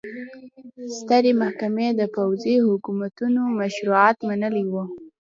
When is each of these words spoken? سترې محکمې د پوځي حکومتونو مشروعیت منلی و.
سترې 0.97 1.31
محکمې 1.41 1.87
د 1.99 2.01
پوځي 2.15 2.55
حکومتونو 2.67 3.41
مشروعیت 3.59 4.17
منلی 4.27 4.63
و. 4.71 4.75